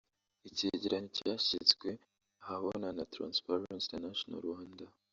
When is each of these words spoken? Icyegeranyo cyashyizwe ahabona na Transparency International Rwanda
Icyegeranyo 0.49 1.09
cyashyizwe 1.17 1.89
ahabona 2.43 2.87
na 2.97 3.03
Transparency 3.13 3.85
International 3.87 4.39
Rwanda 4.47 4.85